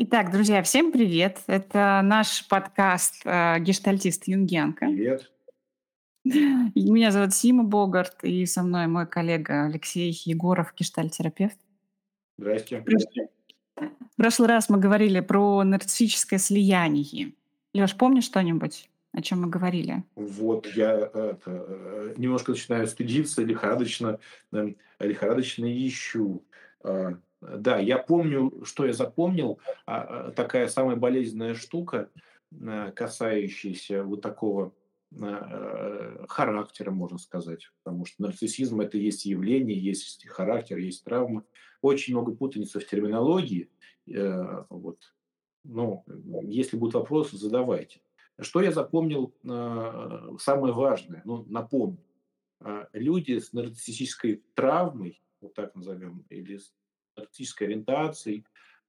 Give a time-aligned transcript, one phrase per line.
[0.00, 1.40] Итак, друзья, всем привет!
[1.48, 4.86] Это наш подкаст э, «Гештальтист Юнгенко».
[4.86, 5.28] Привет.
[6.24, 11.58] Меня зовут Сима Богарт, и со мной мой коллега Алексей Егоров, гештальтерапевт.
[12.38, 12.84] Здрасте.
[13.74, 17.32] В прошлый раз мы говорили про нарциссическое слияние.
[17.74, 20.04] Леш, помнишь что-нибудь, о чем мы говорили?
[20.14, 24.20] Вот я это, э, немножко начинаю стыдиться, лихорадочно,
[24.52, 26.44] эм, лихорадочно ищу.
[27.40, 29.58] А, Да, я помню, что я запомнил.
[29.86, 32.10] А, а, Такая самая болезненная штука,
[32.52, 34.72] э, касающаяся вот такого
[36.28, 37.70] характера, можно сказать.
[37.82, 41.44] Потому что нарциссизм– это есть явление, есть характер, есть травма.
[41.80, 43.70] Очень много путаницы в терминологии.
[44.06, 44.98] Э, Вот.
[45.64, 46.04] Ну,
[46.42, 48.00] если будут вопросы, задавайте.
[48.38, 51.98] Что я запомнил самое важное, ну, напомню.
[52.60, 56.72] А, Люди с нарциссической травмой, вот так назовем, или с
[57.18, 58.44] нарциссической ориентацией,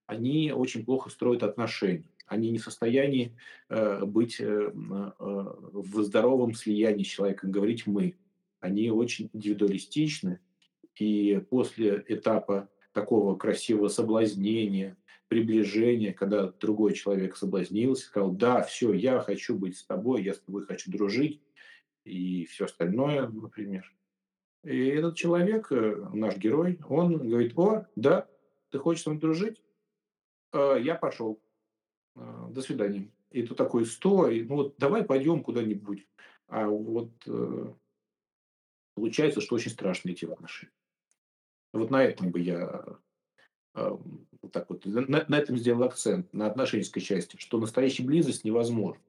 [0.06, 2.10] они очень плохо строят отношения.
[2.26, 3.36] Они не в состоянии
[3.70, 8.16] э, быть э, э, в здоровом слиянии с человеком, говорить «мы».
[8.60, 10.40] Они очень индивидуалистичны,
[10.96, 14.98] и после этапа такого красивого соблазнения,
[15.30, 20.40] приближения, когда другой человек соблазнился, сказал, да, все, я хочу быть с тобой, я с
[20.40, 21.42] тобой хочу дружить,
[22.04, 23.92] и все остальное, например.
[24.64, 28.28] И этот человек, э, наш герой, он говорит, о, да,
[28.70, 29.64] ты хочешь со мной дружить?
[30.52, 31.42] Э, Я пошел.
[32.16, 33.10] Э, До свидания.
[33.32, 36.08] И тут такой, стой, ну вот давай пойдем куда-нибудь.
[36.48, 37.12] А вот
[38.96, 40.74] получается, что очень страшно идти в отношения.
[41.74, 42.98] Вот на этом бы я
[43.76, 49.04] вот так вот, на, на этом сделал акцент, на отношенческой части, что настоящая близость невозможна.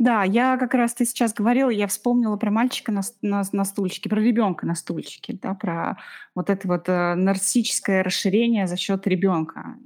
[0.00, 4.08] Да, я как раз ты сейчас говорила, я вспомнила про мальчика на, на, на стульчике,
[4.08, 5.98] про ребенка на стульчике, да, про
[6.34, 9.76] вот это вот э, нарциссическое расширение за счет ребенка.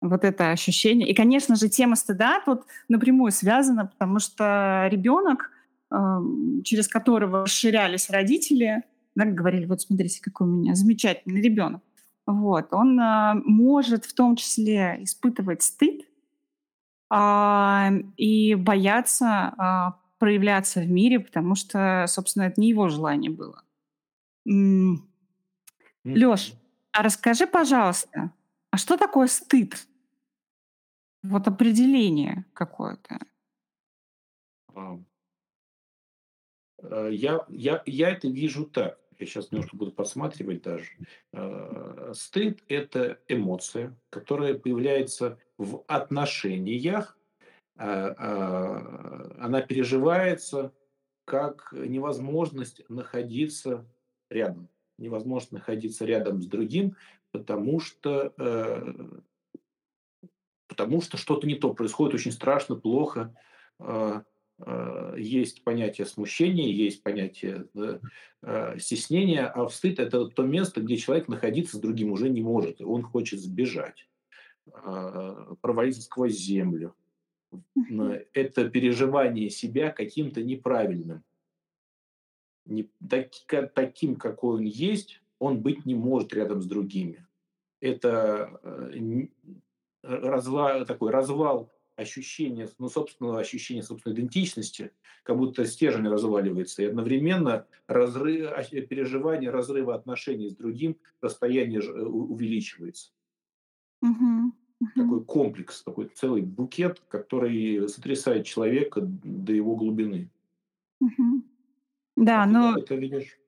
[0.00, 1.06] Вот это ощущение.
[1.06, 5.50] И, конечно же, тема стыда тут напрямую связана, потому что ребенок,
[5.92, 8.84] эм, через которого расширялись родители,
[9.14, 11.82] да, говорили, вот смотрите, какой у меня замечательный ребенок.
[12.26, 16.06] Вот, он э, может в том числе испытывать стыд
[18.16, 23.62] и бояться а, проявляться в мире, потому что, собственно, это не его желание было.
[26.14, 26.58] Леш, Мгм.
[26.92, 28.32] а расскажи, пожалуйста,
[28.70, 29.86] а что такое стыд?
[31.22, 33.18] Вот определение какое-то.
[34.74, 34.96] А,
[36.82, 38.98] э, Я, я, я это вижу так.
[39.20, 40.86] Я сейчас немножко буду подсматривать даже.
[41.34, 47.18] Э, Стыд– это эмоция, которая появляется в отношениях.
[47.76, 50.72] а, а, Она переживается
[51.26, 53.86] как невозможность находиться
[54.30, 54.68] рядом.
[54.96, 56.96] Невозможность находиться рядом с другим,
[57.30, 58.94] потому что, э,
[60.66, 63.34] потому что что-то не то происходит, очень страшно, плохо.
[63.78, 64.24] А, а,
[65.16, 67.98] Есть понятие смущения, есть понятие э,
[68.42, 72.80] э, стеснения, а стыд– это то место, где человек находиться с другим уже не может,
[72.80, 74.08] и он хочет сбежать,
[74.72, 76.94] а, провалиться сквозь землю.
[78.34, 81.24] Это переживание себя каким-то неправильным
[82.70, 87.26] не, так- таким, какой он есть, он быть не может рядом с другими.
[87.80, 89.26] Это э,
[90.02, 97.66] разва- такой развал ощущения, ну, собственного ощущения собственной идентичности, как будто стержень разваливается, и одновременно
[97.86, 98.50] разрыв,
[98.88, 103.10] переживание разрыва отношений с другим, расстояние э, увеличивается.
[104.02, 104.54] Мгм.
[104.96, 110.30] Такой комплекс, такой целый букет, который сотрясает человека до его глубины.
[111.00, 111.44] Мгм.
[112.16, 113.38] Да, А но это видишь?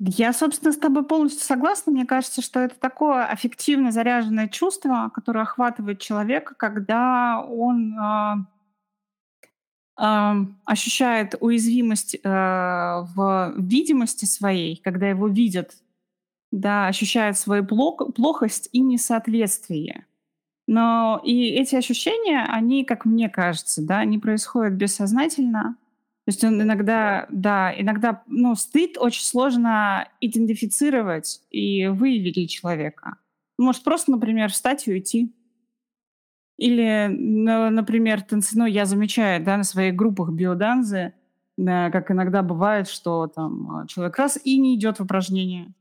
[0.00, 1.92] Я, собственно, с тобой полностью согласна.
[1.92, 8.36] Мне кажется, что это такое аффективно заряженное чувство, которое охватывает человека, когда он а,
[9.96, 15.72] ам, ощущает уязвимость э, в видимости своей, когда его видят,
[16.52, 20.06] да, ощущает свою плох- плохость и несоответствие.
[20.68, 25.76] Но и эти ощущения, они, как мне кажется, да, они происходят бессознательно.
[26.28, 26.64] То есть он Да.
[26.64, 33.16] иногда, да, иногда, ну, стыд очень сложно идентифицировать и выявить для человека.
[33.56, 35.34] Может просто, например, встать и уйти.
[36.58, 41.14] Или, на- например, танцы, ну, я замечаю, да, на своих группах биоданзы,
[41.56, 45.72] да, как иногда бывает, что там а, человек раз и не идет в упражнение,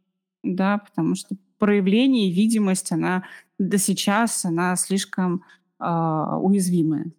[0.44, 3.26] да, потому что проявление и видимость, она
[3.60, 5.44] до сейчас, она слишком
[5.78, 7.12] а, уязвимая.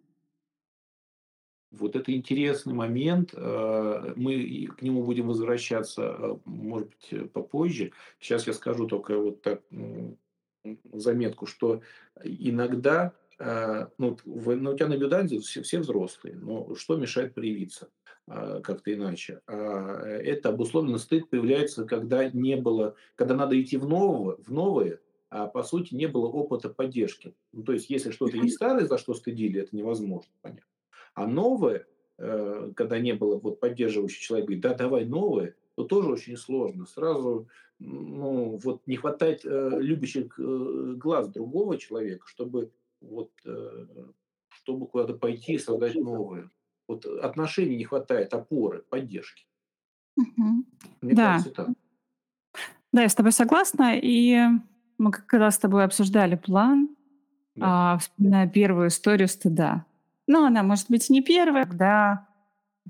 [1.79, 3.33] Вот это интересный момент.
[3.35, 7.93] э, Мы к нему будем возвращаться, э, может быть, э, попозже.
[8.21, 9.63] Сейчас я скажу только вот так
[10.93, 11.81] заметку, что
[12.23, 17.89] иногда, ну, ну, у тебя наблюдатели все все взрослые, но что мешает проявиться,
[18.27, 19.41] как-то иначе?
[19.47, 25.01] А, это обусловлено стыд появляется, когда не было когда надо идти в нового в новое,
[25.31, 27.35] а по сути не было опыта поддержки.
[27.53, 30.65] Ну, то есть если что-то есть старое, за что стыдили, это невозможно понять.
[31.19, 31.85] А новое,
[32.19, 36.87] э, когда не было вот поддерживающий человек говорит: "Да, давай новое", то тоже очень сложно.
[36.87, 37.49] Сразу,
[37.81, 42.71] ну, вот не хватает, э, любящих, э, глаз другого человека, чтобы
[43.01, 43.87] вот, э,
[44.49, 46.51] чтобы куда-то пойти и создать новое.
[46.87, 49.45] Вот отношений не хватает, опоры, поддержки.
[50.17, 50.67] Мгм.
[51.03, 51.33] Мне Да.
[51.33, 51.69] кажется так.
[52.93, 53.99] Да, я с тобой согласна.
[54.01, 54.39] И
[54.99, 56.89] мы как раз с тобой обсуждали план,
[57.57, 57.67] Да.
[57.67, 59.87] а, вспоминая первую историю стыда.
[60.29, 62.29] Но она, может быть, не первая, когда,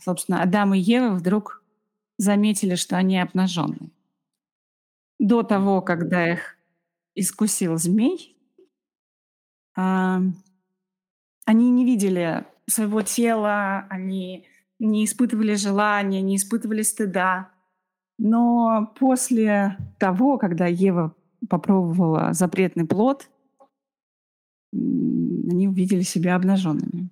[0.03, 1.63] собственно, Адам и Ева вдруг
[2.19, 3.91] заметили, что они обнаженные.
[5.21, 6.57] До того, когда их
[7.15, 8.37] искусил змей,
[9.77, 10.35] ам,
[11.47, 14.45] они не видели своего тела, они
[14.81, 17.51] не испытывали желания, не испытывали стыда.
[18.19, 21.15] Но после того, когда Ева
[21.49, 23.31] попробовала запретный плод,
[24.73, 27.11] они увидели себя обнаженными.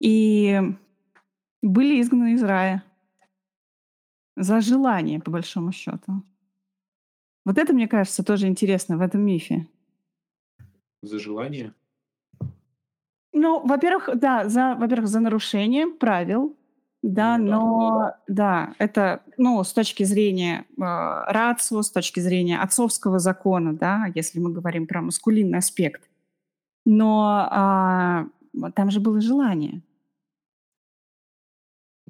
[0.00, 0.60] И
[1.62, 2.84] были изгнаны из рая
[4.36, 6.22] за желание, по большому счету.
[7.44, 9.66] Вот это, мне кажется, тоже интересно в этом мифе.
[11.02, 11.74] За желание?
[13.32, 16.56] Ну, во-первых, да, за, во-первых, за нарушение правил,
[17.02, 17.56] да, Ну да.
[17.56, 24.06] но да, это, ну, с точки зрения э, рацио, с точки зрения отцовского закона, да,
[24.14, 26.02] если мы говорим про маскулинный аспект.
[26.84, 28.26] Но а,
[28.74, 29.82] там же было желание.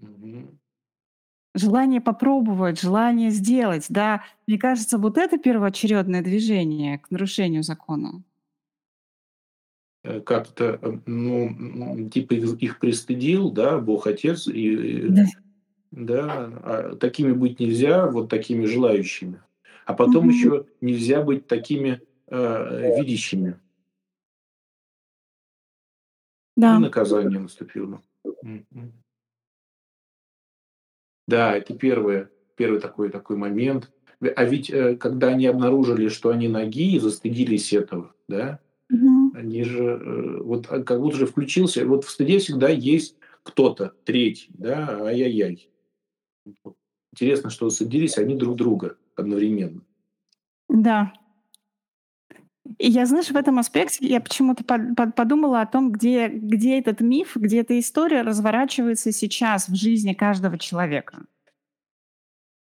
[0.02, 0.58] Мгм.
[1.54, 4.22] Желание попробовать, желание сделать, да.
[4.46, 8.22] Мне кажется, вот это первоочередное движение к нарушению закона.
[10.04, 15.24] Э, как-то, э, ну, м, типа их их пристыдил, да, Бог Отец, и, э, Да.
[15.92, 16.24] да,
[16.64, 19.42] а такими быть нельзя, вот такими желающими.
[19.86, 20.30] А потом Мгм.
[20.30, 23.60] еще нельзя быть такими, э, видящими.
[26.56, 26.78] И Да.
[26.78, 28.02] наказание наступило.
[28.42, 28.92] Мгм.
[31.28, 33.92] Да, это первое, первый такой такой момент.
[34.34, 38.58] А ведь, э, когда они обнаружили, что они ноги и застыдились этого, да,
[38.88, 39.32] Мгм.
[39.36, 43.92] они же, э, вот, а, как будто же включился вот в стыде всегда есть кто-то
[44.04, 45.70] третий, да, ай-яй-яй.
[47.12, 49.82] Интересно, что стыдились они друг друга одновременно.
[50.68, 51.12] Да.
[52.78, 56.78] И я, знаешь, в этом аспекте я почему-то под под подумала о том, где где
[56.78, 61.18] этот миф, где эта история разворачивается сейчас в жизни каждого человека.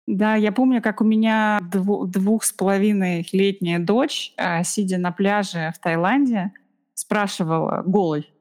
[0.08, 5.12] Да, я помню, как у меня дво двух с половиной летняя дочь, а, сидя на
[5.12, 6.52] пляже в Таиланде,
[6.94, 8.32] спрашивала голой,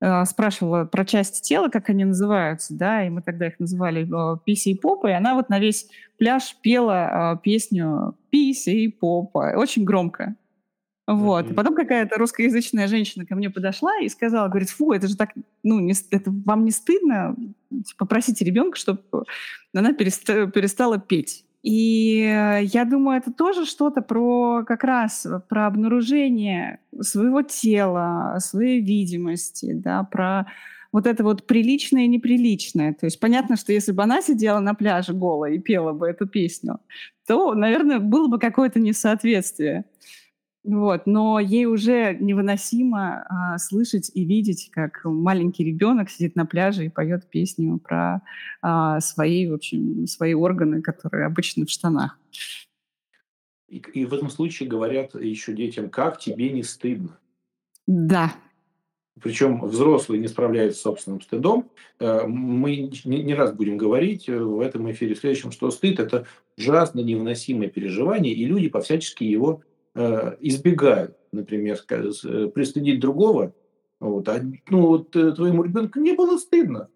[0.00, 4.38] э, спрашивала про части тела, как они называются, да, и мы тогда их называли, э,
[4.44, 5.88] пися и попа, и она вот на весь
[6.18, 10.34] пляж пела, песню "Пися и попа" очень громко.
[11.06, 11.50] Вот.
[11.50, 11.56] И Мгм.
[11.56, 15.30] потом какая-то русскоязычная женщина ко мне подошла и сказала, говорит: "Фу, это же так,
[15.62, 17.36] ну, не это вам не стыдно,
[17.70, 19.00] типа, попросите ребенка, чтоб
[19.74, 25.66] она переста перестала петь?" И, э, я думаю, это тоже что-то про как раз про
[25.66, 30.46] обнаружение своего тела, своей видимости, да, про
[30.92, 32.92] вот это вот приличное и неприличное.
[32.94, 36.26] То есть понятно, что если бы она сидела на пляже голая и пела бы эту
[36.26, 36.78] песню,
[37.26, 39.84] то, наверное, было бы какое-то несоответствие.
[40.64, 46.86] Вот, но ей уже невыносимо, а, слышать и видеть, как маленький ребенок сидит на пляже
[46.86, 48.22] и поет песню про,
[48.62, 52.18] а, свои, в общем, свои органы, которые обычно в штанах.
[53.68, 57.18] И и в этом случае говорят еще детям: "Как тебе не стыдно?"
[57.86, 58.32] Да.
[59.20, 61.70] Причем взрослые не справляются с собственным стыдом.
[62.00, 66.26] Э, мы не раз будем говорить, э, в этом эфире, в следующем, что стыд- это
[66.58, 69.62] ужасно невыносимое переживание, и люди по-всячески его,
[70.40, 71.16] избегают.
[71.32, 71.76] Например,
[72.24, 73.54] э, пристыдить другого,
[74.00, 76.88] вот, а, ну, вот, э, твоему ребенку не было стыдно.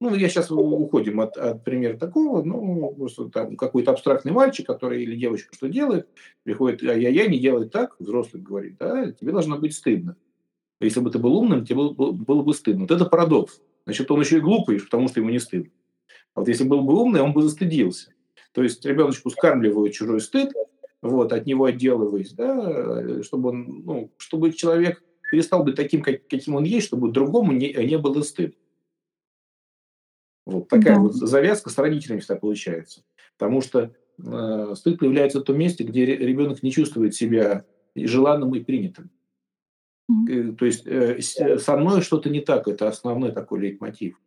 [0.00, 5.02] Ну, я у уходим от от примера такого, ну, просто там какой-то абстрактный мальчик, который
[5.02, 6.08] или девочка что делает,
[6.44, 7.96] приходит: "Ай-яй-яй, не делай так".
[7.98, 10.16] Взрослый говорит: "Да, тебе должно быть стыдно".
[10.80, 12.82] Если бы ты был умным, тебе было бы было бы стыдно.
[12.82, 13.60] Вот это парадокс.
[13.86, 15.70] Значит, он еще и глупый, потому что ему не стыдно.
[16.34, 18.12] А вот если был бы умный, он бы застыдился.
[18.52, 20.52] То есть ребеночку скармливают чужой стыд,
[21.02, 26.54] вот, от него отделываясь, да, чтобы он, ну, чтобы человек перестал быть таким, как каким
[26.54, 28.54] он есть, чтобы другому не не было стыдно.
[30.46, 31.00] Вот такая Да.
[31.00, 33.02] вот за завязка с родителями всегда получается.
[33.36, 33.92] Потому что,
[34.24, 37.64] э, стыд появляется в том месте, где ре ребенок не чувствует себя,
[37.96, 39.10] желанным и принятым.
[40.28, 41.20] Э, то есть, э,
[41.58, 42.68] со мной что-то не так.
[42.68, 44.18] Это основной такой лейтмотив.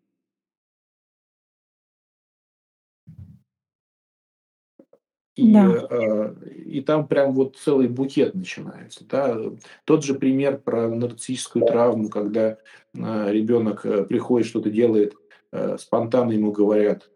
[5.39, 5.88] И, Да.
[5.89, 9.38] э, и там прям вот целый букет начинается, да.
[9.86, 12.58] Тот же пример про нарциссическую травму, когда,
[12.98, 15.13] а, ребенок, э, приходит, что-то делает,
[15.53, 17.10] э, спонтанно ему говорят: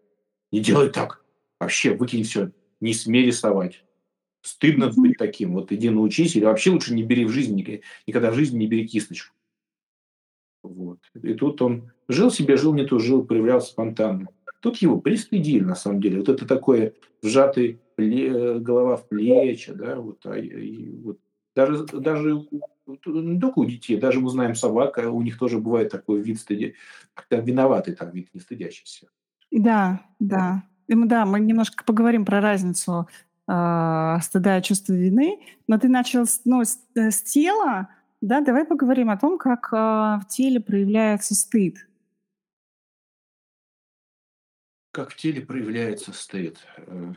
[0.52, 1.24] "Не делай так!
[1.60, 2.50] Вообще выкинь всё,
[2.80, 3.84] не смей рисовать.
[4.42, 5.54] Стыдно быть таким.
[5.54, 8.68] Вот иди научись или вообще лучше не бери в жизни ник никогда в жизни не
[8.68, 9.32] бери кисточку".
[10.64, 10.98] Вот.
[11.22, 14.28] И тут он жил себе, жил не тужил, проявлялся спонтанно.
[14.64, 16.20] Тут его пристыдили на самом деле.
[16.20, 21.18] Вот это такое вжатый пле голова в плечи, да, вот, а, и вот.
[21.54, 22.46] Даже даже
[22.86, 26.22] вот не только у детей, даже мы знаем собак, а у них тоже бывает такой
[26.22, 26.76] вид стыди
[27.12, 29.08] как-то виноватый там вид, не стыдящийся.
[29.50, 30.62] Да, да.
[30.88, 33.06] И мы, да, мы немножко поговорим про разницу,
[33.46, 35.40] а, стыда и чувства вины.
[35.68, 37.88] Но ты начал ну, с с тела,
[38.22, 41.86] да, давай поговорим о том, как, а, в теле проявляется стыд.
[44.94, 46.58] Как в теле проявляется стыд?
[46.76, 47.14] Э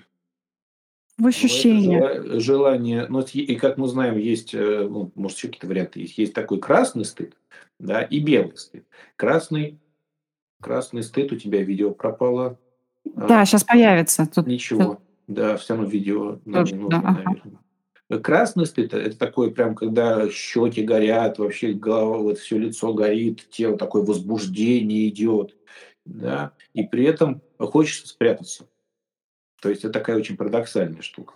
[1.20, 2.04] В ощущениях.
[2.04, 6.00] жела желание, ну, вот и как мы знаем, есть, э, ну, может, еще какие-то варианты
[6.02, 6.18] есть.
[6.18, 7.34] Есть такой красный стыд,
[7.80, 8.86] да, и белый стыд.
[9.16, 9.80] Красный
[10.62, 12.60] красный стыд, у тебя видео пропало.
[13.18, 14.28] А Да, щас появится.
[14.28, 15.00] Тут Ничего.
[15.28, 17.36] Да, всё равно видео нам тоже, не да, нужно, ага.
[18.10, 23.48] Э, красный стыд- это такой прям, когда щеки горят, вообще голова, вот всё лицо горит,
[23.52, 25.57] тело, такое возбуждение идет,
[26.08, 28.68] да, и при этом хочется спрятаться.
[29.62, 31.36] То есть это такая очень парадоксальная штука.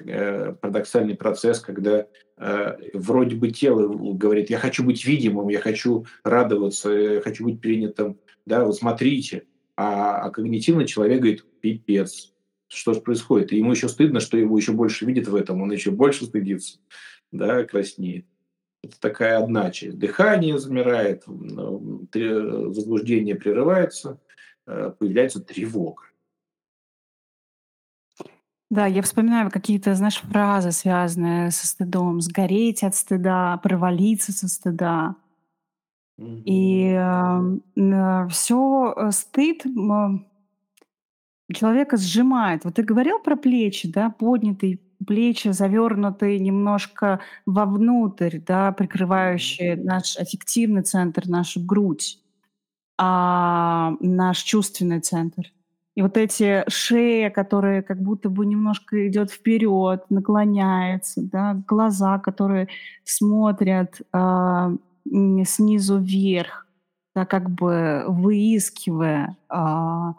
[0.00, 2.06] Э, парадоксальный процесс, когда,
[2.36, 7.60] э, вроде бы тело говорит: "Я хочу быть видимым, я хочу радоваться, я хочу быть
[7.60, 9.44] принятым, да, вот смотрите".
[9.76, 12.32] А а когнитивно человек говорит: "Пипец,
[12.68, 15.72] что ж происходит?" И ему еще стыдно, что его еще больше видят в этом, он
[15.72, 16.78] еще больше стыдится,
[17.32, 18.26] да, краснеет.
[18.84, 19.98] Это такая одна часть.
[19.98, 24.18] Дыхание замирает, возбуждение прерывается,
[24.66, 26.02] э, появляется тревога.
[28.70, 35.16] Да, я вспоминаю какие-то, знаешь, фразы, связанные со стыдом: "Сгореть от стыда", "Провалиться со стыда".
[36.44, 36.98] И, Мгм.
[36.98, 40.26] ам, м, всё, э, стыд, м,
[41.54, 42.64] человека сжимает.
[42.64, 50.82] Вот ты говорил про плечи, да, поднятые плечи, завернутые немножко вовнутрь, да, прикрывающие наш аффективный
[50.82, 52.18] центр, нашу грудь,
[52.98, 55.52] а, наш чувственный центр.
[55.96, 62.68] И вот эти шея, которая как будто бы немножко идет вперед, наклоняется, да, глаза, которые
[63.04, 64.80] смотрят, м,
[65.46, 66.66] снизу вверх,
[67.14, 70.14] да, как бы выискивая, а,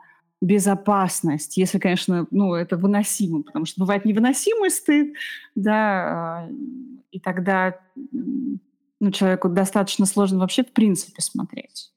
[0.46, 1.58] безопасность.
[1.58, 5.16] Если, конечно, ну, это выносимо, потому что бывает невыносимый стыд,
[5.56, 6.50] да, а,
[7.12, 11.92] и тогда, ну, человеку достаточно сложно вообще в принципе смотреть.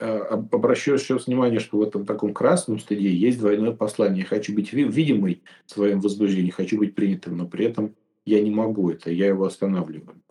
[0.00, 4.20] Об обращу еще внимание, что в этом таком красном стыде есть двойное послание.
[4.20, 7.94] Я хочу быть ви видимой в своем возбуждении, хочу быть принятым, но при этом
[8.24, 10.22] я не могу это, я его останавливаю.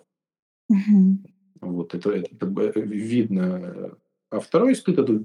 [1.61, 3.97] Вот это это как бы видно.
[4.29, 5.21] А 2 стыд- это,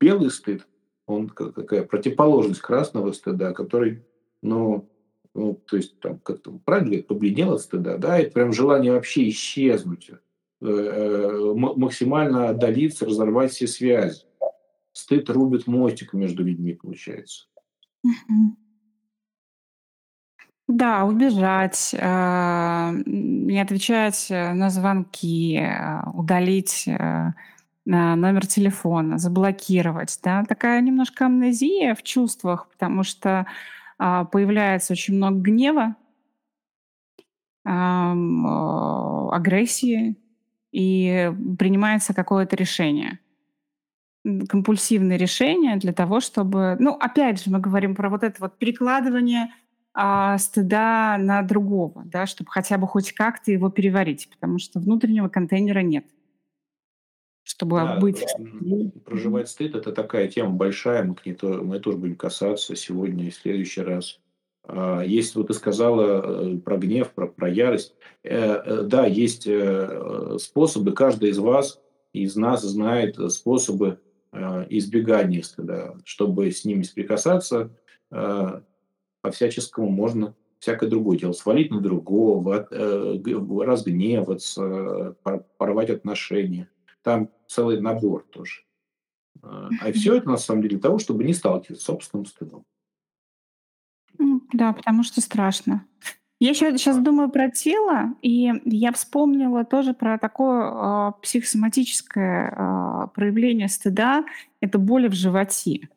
[0.00, 0.66] белый стыд.
[1.06, 4.04] Он ка какая противоположность красного стыда, который,
[4.42, 4.88] ну
[5.34, 8.18] ну, то есть там как-то правильно говорят, побледнел от стыда, да?
[8.18, 14.22] Это прям желание вообще исчезнуть, э, э, ма максимально отдалиться, разорвать все связи.
[14.92, 17.46] Стыд рубит мостик между людьми, получается.
[18.04, 18.56] Мгм.
[20.68, 27.32] Да, убежать, а, не отвечать, э, на звонки, а, удалить, э,
[27.86, 30.42] номер телефона, заблокировать, да.
[30.44, 33.46] Такая немножко амнезия в чувствах, потому что,
[33.98, 35.96] а, появляется очень много гнева
[39.32, 40.16] агрессии,
[40.72, 43.20] и принимается какое-то решение.
[44.26, 48.58] М, компульсивное решение для того, чтобы ну, опять же, мы говорим про вот это вот
[48.58, 49.48] перекладывание,
[49.94, 55.28] а, стыда на другого, да, чтоб хотя бы хоть как-то его переварить, потому что внутреннего
[55.28, 56.04] контейнера нет.
[57.46, 58.24] Чтобы Да, быть.
[58.38, 58.90] Мгм.
[59.04, 63.26] проживать стыд- это такая тема большая, мы к ней то мы тоже будем касаться сегодня
[63.26, 64.18] и в следующий раз.
[64.66, 67.94] А, есть, вот ты сказала, э, про гнев, про про ярость.
[68.22, 69.46] Э, э, да, есть,
[70.42, 71.80] способы, каждый из вас,
[72.14, 74.00] из нас знает способы,
[74.70, 75.94] избегания стыда.
[76.04, 77.70] Чтобы с ним не соприкасаться,
[79.24, 83.18] по-всяческому можно всякое другое делать: свалить на другого, э,
[83.64, 86.68] разгневаться, по порвать отношения.
[87.02, 88.62] Там целый набор тоже.
[89.42, 92.64] А, а всё это на самом деле для того, чтобы не сталкиваться с собственным стыдом.
[94.52, 95.84] Да, потому что страшно.
[96.40, 97.00] Я щас А.
[97.00, 104.24] думаю про тело, и я вспомнила тоже про такое, а, психосоматическое, а, проявление стыда-
[104.60, 105.88] это боли в животе.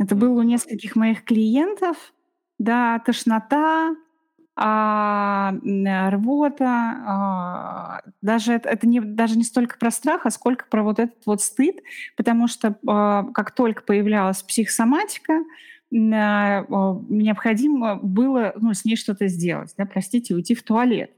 [0.00, 1.96] Это было у нескольких моих клиентов.
[2.58, 3.94] Да, тошнота,
[4.56, 6.66] а, м, рвота,
[7.06, 11.26] а, даже это это не даже не столько про страх, а сколько про вот этот
[11.26, 11.76] вот стыд.
[12.16, 15.34] Потому что, а, как только появлялась психосоматика,
[15.92, 16.66] м, а,
[17.10, 21.12] необходимо было, ну, с ней что-то сделать, да, простите, уйти в туалет.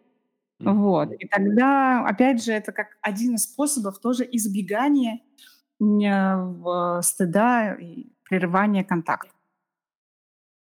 [0.65, 1.13] Вот.
[1.21, 5.21] И тогда, опять же, это как один из способов тоже избегания,
[5.81, 9.29] ня в стыда и прерывания контакта.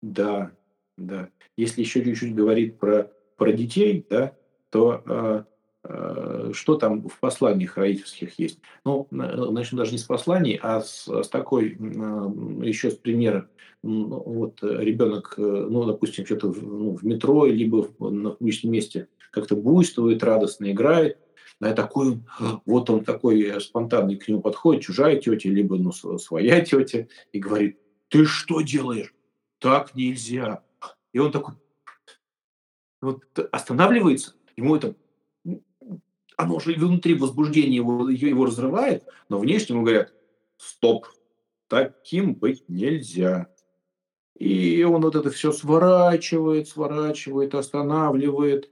[0.02, 0.52] Да,
[0.98, 1.30] да.
[1.58, 4.34] Если еще чуть-чуть говорить про про детей, да,
[4.70, 5.46] то, а,
[5.84, 8.60] а, что там в посланиях родительских есть?
[8.86, 13.50] Ну, на начну даже не с посланий, а с с такой, м, еще с примера.
[13.84, 19.08] М, вот ребенок, э, ну, допустим, чё-то в ну, в метро либо на публичном месте
[19.32, 21.18] как-то буйствует, радостно играет.
[21.62, 22.20] Да, такой
[22.66, 27.40] вот он такой спонтанный, к нему подходит чужая тетя либо, ну, св своя тетя и
[27.40, 27.78] говорит:
[28.10, 29.14] "Ты что делаешь?
[29.60, 30.64] Так нельзя!"
[31.14, 31.54] И он такой
[33.02, 34.96] вот останавливается, ему это,
[36.38, 40.14] оно же и внутри возбуждение его его разрывает, но внешне ему говорят:
[40.58, 41.08] "Стоп,
[41.70, 43.48] таким быть нельзя".
[44.40, 48.70] И он вот это всё сворачивает, сворачивает, останавливает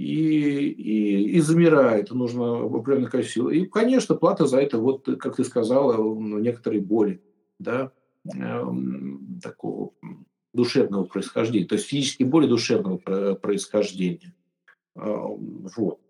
[0.00, 2.10] и и и замирает.
[2.10, 3.48] Нужно определенное количество сил.
[3.50, 7.22] И, конечно, плата за это, вот как ты сказала, ну, некоторые боли,
[7.58, 7.92] да,
[8.34, 9.92] эм, такого,
[10.54, 14.34] душевного происхождения, то есть физические боли душевного про происхождения.
[14.96, 16.00] А, вот.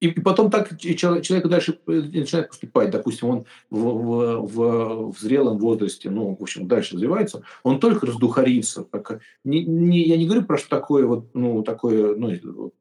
[0.00, 2.90] И и потом так че человек дальше начинает поступать.
[2.90, 8.06] Допустим, он в в в в зрелом возрасте, ну, в общем, дальше развивается, он только
[8.06, 8.84] раздухарится.
[8.84, 12.72] Так, не не я не говорю про что такое вот, ну, такое, ну,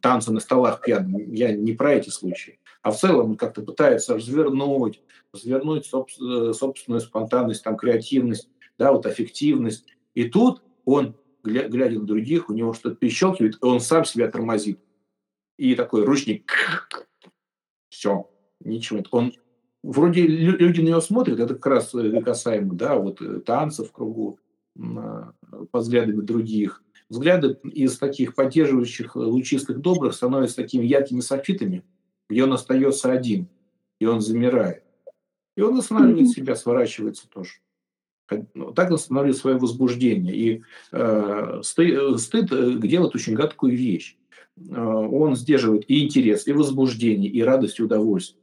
[0.00, 1.32] танцы на столах пьяным.
[1.32, 2.58] Я не про эти случаи.
[2.82, 5.00] А в целом он как-то пытается развернуть
[5.32, 9.86] развернуть собс э, собственную спонтанность, там, креативность, да, вот аффективность.
[10.14, 14.28] И тут он, гля глядя на других, у него что-то перещёлкивает, и он сам себя
[14.28, 14.78] тормозит.
[15.62, 16.52] И такой ручник
[17.88, 18.28] всё,
[18.64, 19.06] ничего нет.
[19.12, 19.32] Он
[19.84, 23.92] вроде лю люди на него смотрят, это как раз, э, касаемо, да, вот танцев в
[23.92, 24.40] кругу,
[24.76, 25.34] а,
[25.70, 26.82] под взглядами других.
[27.08, 31.84] Взгляды из таких поддерживающих, лучистых, добрых становятся такими яркими софитами,
[32.28, 33.46] где он остается один,
[34.00, 34.82] и он замирает.
[35.56, 37.52] И он останавливает себя, сворачивается тоже.
[38.54, 40.34] Ну, так восстанавливает свое возбуждение.
[40.34, 44.16] И, э, сты стыд делает очень гадкую вещь.
[44.70, 48.42] А, он сдерживает и интерес, и возбуждение, и радость, и удовольствие.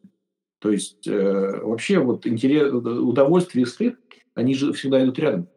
[0.59, 3.97] То есть, э, вообще вот интере удовольствие и стыд,
[4.35, 5.47] они же всегда идут рядом.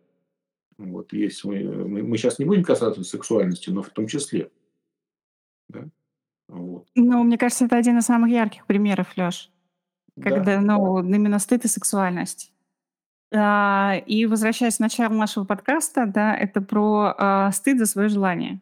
[0.78, 4.50] Вот если мы мы мы щас не будем касаться сексуальности, но в том числе.
[5.68, 5.88] Да,
[6.48, 6.86] вот.
[6.94, 9.30] Ну, мне кажется, это один из самых ярких примеров, Да,
[10.22, 10.60] когда, да.
[10.60, 12.52] ну, именно стыд и сексуальность.
[13.34, 18.60] А, и возвращаясь к началу нашего подкаста, да, это про, а, стыд за своё желание.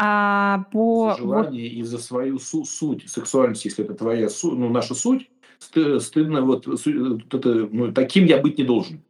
[0.00, 3.08] А, За по вот желание и за свою су суть.
[3.10, 7.92] Сексуальность, если это твоя су ну, наша суть, сты стыдно вот су вот это, ну,
[7.92, 9.02] таким я быть не должен.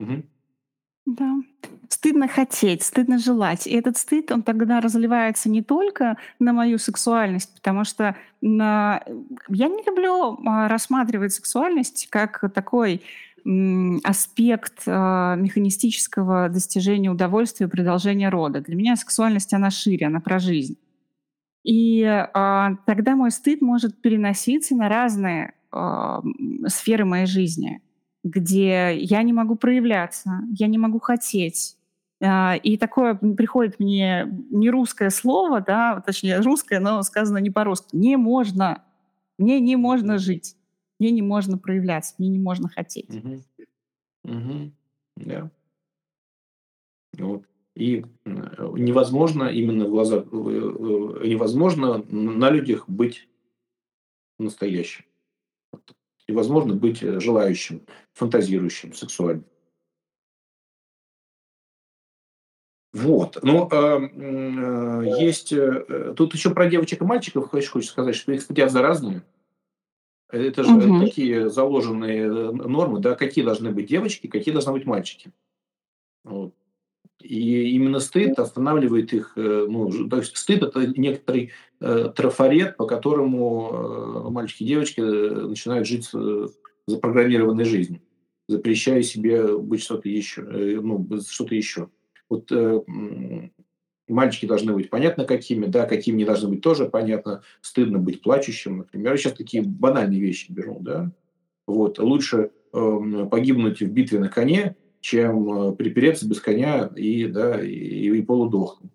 [0.00, 0.24] Мгм.
[1.06, 1.36] Да.
[1.88, 3.68] Стыдно хотеть, стыдно желать.
[3.68, 9.04] И этот стыд, он тогда разливается не только на мою сексуальность, потому что на
[9.48, 13.02] я не люблю, а, рассматривать сексуальность как такой,
[14.04, 18.60] аспект, а, механистического достижения удовольствия и продолжения рода.
[18.60, 20.76] Для меня сексуальность, она шире, она про жизнь.
[21.64, 26.34] И, а, тогда мой стыд может переноситься на разные, ам,
[26.68, 27.82] сферы моей жизни,
[28.24, 31.76] где я не могу проявляться, я не могу хотеть.
[32.22, 38.16] А, и такое приходит мне нерусское слово, да, точнее русское, но сказано не по-русски: "Не
[38.16, 38.82] можно".
[39.38, 40.56] Мне не можно жить,
[40.98, 43.08] мне не можно проявляться, мне не можно хотеть.
[43.10, 43.42] Мгм.
[44.24, 44.72] Мгм.
[45.16, 45.50] Да.
[47.18, 47.42] Вот.
[47.74, 53.28] И, м, невозможно именно в глазах, э, э, невозможно на людях быть
[54.38, 55.04] настоящим.
[56.28, 57.82] Невозможно быть, э, желающим,
[58.14, 59.46] фантазирующим, сексуальным.
[62.94, 63.38] Вот.
[63.42, 68.42] Но, а, м, есть, э, тут еще про девочек и мальчиков хочешь сказать, что их
[68.42, 69.22] стыдят за разное?
[70.30, 71.00] Это же Мгм.
[71.00, 75.30] такие заложенные н нормы, да, какие должны быть девочки, какие должны быть мальчики.
[76.24, 76.52] Вот.
[77.22, 82.86] И именно стыд останавливает их, э, ну, то есть стыд– это некоторый э, трафарет, по
[82.86, 83.70] которому
[84.26, 86.48] э, мальчики и девочки э, начинают жить э,
[86.86, 88.00] запрограммированной жизнью,
[88.48, 91.88] запрещая себе быть что-то еще, э, ну, что-то еще.
[92.28, 92.80] Вот э,
[94.08, 97.42] мальчики должны быть понятно какими, да, какими не должны быть тоже понятно.
[97.60, 99.12] Стыдно быть плачущим, например.
[99.12, 101.10] Я сейчас такие банальные вещи беру, да.
[101.66, 107.60] Вот, лучше э, погибнуть в битве на коне, чем э, припереться без коня и, да,
[107.62, 108.92] и, и полудохнуть.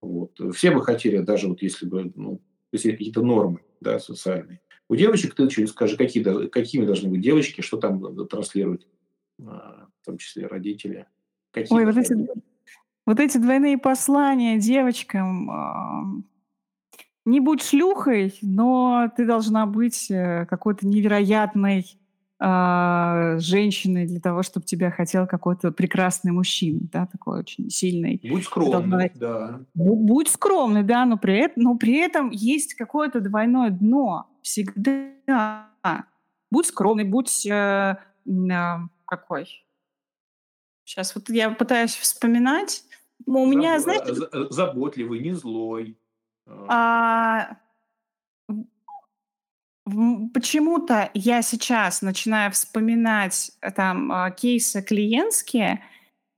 [0.00, 0.38] Вот.
[0.54, 2.40] Все бы хотели, даже вот если бы, ну,
[2.72, 4.60] если какие-то нормы да, социальные.
[4.88, 8.86] У девочек ты что скажи, какие, какими должны быть девочки, что там транслируют,
[9.40, 11.06] а, в том числе родители.
[11.50, 12.14] Какие Ой, вот эти,
[13.06, 16.26] вот эти двойные послания девочкам.
[17.24, 21.86] Не будь шлюхой, но ты должна быть э, какой-то невероятной
[22.44, 28.20] а, женщиной для того, чтобы тебя хотел какой-то прекрасный мужчина, да, такой очень сильный.
[28.28, 29.60] Будь скромный, да.
[29.74, 35.68] Будь скромный, да, но при, этом, но при этом есть какое-то двойное дно всегда.
[36.50, 39.64] Будь скромный, будь э, э, какой.
[40.84, 42.82] Сейчас вот я пытаюсь вспоминать.
[43.26, 44.14] У меня, знаете...
[44.50, 45.96] Заботливый, не злой.
[46.68, 47.56] А,
[49.84, 55.82] Почему-то я сейчас начинаю вспоминать э, там а, кейсы клиентские,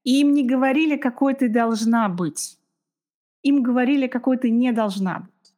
[0.03, 2.59] и им не говорили, какой ты должна быть.
[3.42, 5.55] Им говорили, какой ты не должна быть.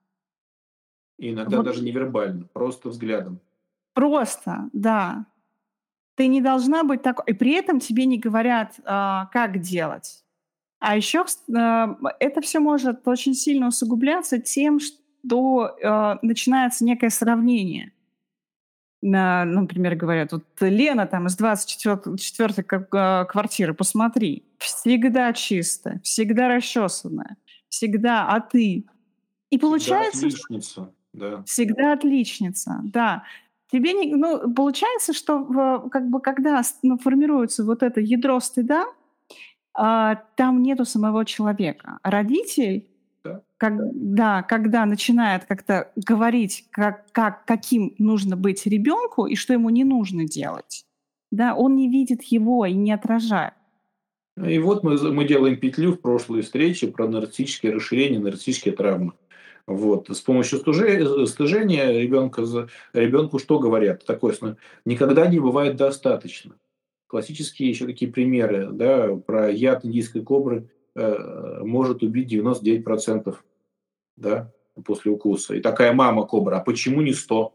[1.19, 1.67] иногда вот.
[1.67, 3.39] даже невербально, просто взглядом.
[3.95, 5.27] Просто, да.
[6.17, 7.25] Ты не должна быть такой.
[7.29, 10.25] И при этом тебе не говорят, а, как делать.
[10.79, 11.25] А еще
[11.57, 14.97] а, это все может очень сильно усугубляться тем, что
[15.29, 17.93] то э, начинается некое сравнение.
[19.03, 27.37] На, например, говорят, вот Лена там из 24-й а, квартиры, посмотри, всегда чисто, всегда расчесанная,
[27.69, 28.85] всегда, а ты?
[29.51, 30.29] И получается...
[30.29, 31.43] Всегда отличница, да.
[31.45, 33.23] Всегда отличница, да.
[33.71, 38.87] Тебе не, ну, получается, что как бы когда ну, формируется вот это ядро стыда,
[39.77, 41.99] там нету самого человека.
[42.03, 42.89] Родитель
[43.27, 43.43] да?
[43.57, 49.71] Как, да, когда начинает как-то говорить, как, как, каким нужно быть ребенку и что ему
[49.71, 50.85] не нужно делать,
[51.31, 53.55] да, он не видит его и не отражает.
[54.43, 59.13] И вот мы, мы делаем петлю в прошлой встрече про нарциссические расширения, нарциссические травмы.
[59.67, 60.09] Вот.
[60.11, 62.43] С помощью стыжения ребенка,
[62.93, 64.05] ребенку что говорят?
[64.05, 64.35] Такое,
[64.85, 66.55] никогда не бывает достаточно.
[67.07, 73.37] Классические еще такие примеры да, про яд индийской кобры Э, может убить 99%
[74.17, 74.51] да,
[74.83, 75.55] после укуса.
[75.55, 77.55] И такая мама кобра, а почему не 100?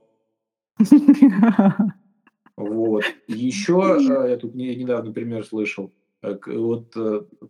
[2.58, 3.04] Вот.
[3.28, 6.94] Еще э, я тут недавно пример слышал э, вот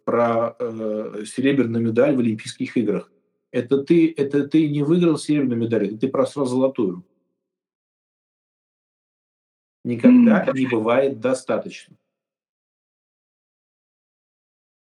[0.06, 0.56] про
[1.26, 3.12] серебряную медаль в Олимпийских играх.
[3.52, 7.04] Это ты, это ты не выиграл серебряную медаль, это ты просрал золотую.
[9.84, 11.96] Никогда не бывает достаточно.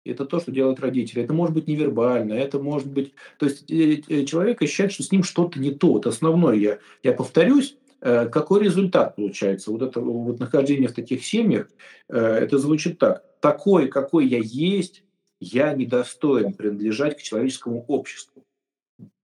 [0.04, 1.24] Это то, что делают родители.
[1.24, 3.14] Это может быть невербально, это может быть...
[3.38, 5.94] То есть э, э, человек ощущает, что с ним что-то не то.
[5.94, 9.72] Вот основное, я, я повторюсь, э, какой результат получается?
[9.72, 11.68] Вот это вот нахождение в таких семьях,
[12.08, 13.24] это звучит так.
[13.40, 15.02] Такой, какой я есть,
[15.40, 18.45] я недостоин принадлежать к человеческому обществу.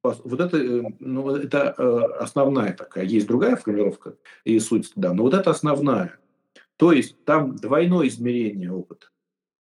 [0.03, 0.59] Вот это,
[0.99, 1.71] ну, это
[2.19, 3.05] основная такая.
[3.05, 6.19] Есть другая формулировка и суть, да, но вот это основная.
[6.77, 9.07] То есть там двойное измерение опыта.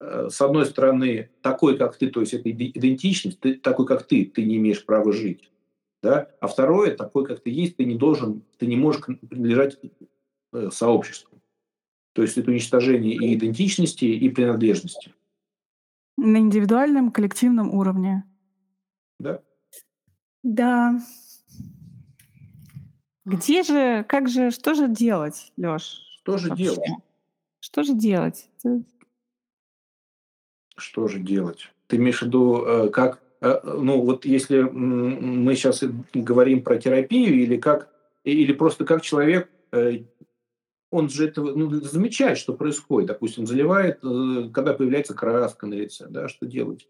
[0.01, 4.25] Э, с одной стороны, такой, как ты, то есть это идентичность, ты, такой, как ты,
[4.25, 5.51] ты не имеешь права жить.
[6.03, 6.29] Да?
[6.41, 9.79] А второе, такой, как ты есть, ты не должен, ты не можешь принадлежать
[10.53, 11.41] э, сообществу.
[12.15, 15.15] То есть это уничтожение и идентичности, и принадлежности.
[16.17, 18.25] На индивидуальном, коллективном уровне.
[19.21, 19.41] Да.
[20.43, 21.01] Да.
[23.25, 26.01] Где же, как же, что же делать, Лёш?
[26.19, 26.65] Что же вообще?
[26.65, 26.91] делать?
[27.61, 28.49] Что же делать?
[30.77, 31.71] Что же делать?
[31.87, 37.35] Ты имеешь в виду, э, как, э, ну вот если мы сейчас говорим про терапию
[37.35, 37.89] или как,
[38.25, 40.05] или просто как человек, э,
[40.91, 43.09] он же это ну, замечает, что происходит.
[43.09, 46.89] Допустим, заливает, когда появляется краска на лице, да, что делать?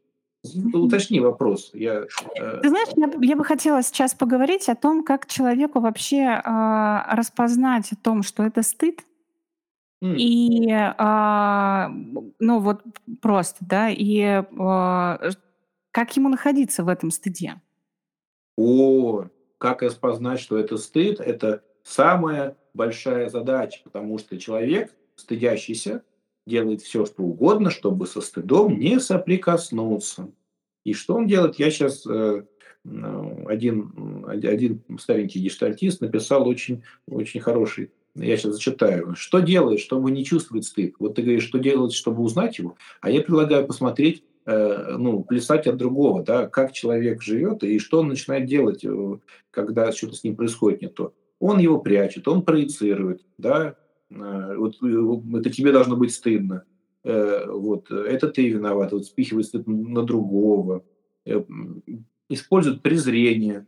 [0.72, 1.70] Уточни вопрос.
[1.72, 7.14] Я, Ты знаешь, я, я бы хотела сейчас поговорить о том, как человеку вообще э,
[7.14, 9.05] распознать о том, что это стыд,
[10.02, 11.92] и, а,
[12.40, 12.83] ну вот
[13.20, 14.20] просто, да, и
[14.59, 15.31] а,
[15.92, 17.61] как ему находиться в этом стыде?
[18.57, 19.26] О,
[19.59, 26.02] как распознать, что это стыд, это самая большая задача, потому что человек, стыдящийся,
[26.46, 30.31] делает все, что угодно, чтобы со стыдом не соприкоснуться.
[30.85, 31.57] И что он делает?
[31.57, 32.44] Я сейчас э,
[32.85, 39.14] ну, один, один старенький гештальтист написал очень, очень хороший я сейчас зачитаю.
[39.16, 40.94] Что делает, чтобы не чувствовать стыд?
[40.98, 45.66] Вот ты говоришь, что делать, чтобы узнать его, а я предлагаю посмотреть, э, ну, плясать
[45.66, 49.18] от другого, да, как человек живет и что он начинает делать, э,
[49.50, 51.14] когда что-то с ним происходит не то.
[51.40, 53.74] Он его прячет, он проецирует, да, э,
[54.14, 56.64] вот э, это тебе должно быть стыдно,
[57.05, 60.85] э, вот, это ты виноват, вот спихивает стыд на другого,
[61.25, 61.42] э,
[62.29, 63.66] использует презрение,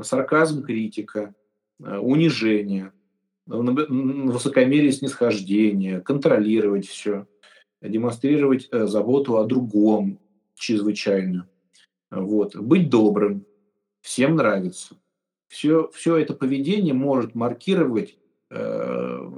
[0.00, 1.34] сарказм критика,
[1.80, 2.92] э, унижение–
[3.46, 7.26] высокомерие снисхождения, контролировать все,
[7.80, 10.20] демонстрировать э, заботу о другом
[10.54, 11.48] чрезвычайно.
[12.10, 12.56] Вот.
[12.56, 13.44] Быть добрым,
[14.00, 14.96] всем нравится.
[15.48, 18.16] Все, все это поведение может маркировать
[18.50, 19.30] э,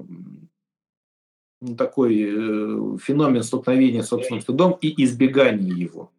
[1.78, 6.10] такой э, феномен столкновения с собственным стыдом и избегания его.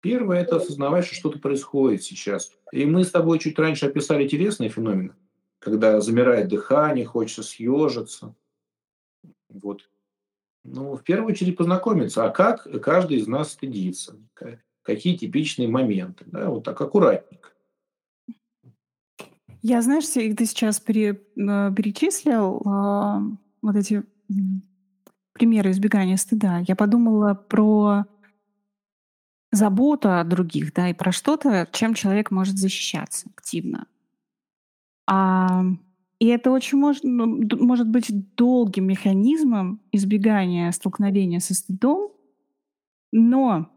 [0.00, 2.52] Первое– это осознавать, что что-то происходит сейчас.
[2.72, 5.14] И мы с тобой чуть раньше описали телесные феномены,
[5.58, 8.34] когда замирает дыхание, хочется съежиться.
[9.48, 9.90] Вот.
[10.64, 14.18] Ну, в первую очередь познакомиться, а как каждый из нас стыдится,
[14.82, 17.50] какие типичные моменты, да, вот так аккуратненько.
[19.62, 24.04] Я, знаешь, ты сейчас пере, э, перечислил э, вот эти
[25.32, 26.58] примеры избегания стыда.
[26.66, 28.04] Я подумала про
[29.50, 33.86] забота о других, да, и про что-то, чем человек может защищаться активно.
[35.06, 35.64] А,
[36.18, 37.26] и это очень может, ну,
[37.58, 42.10] может быть долгим механизмом избегания столкновения со стыдом,
[43.10, 43.70] но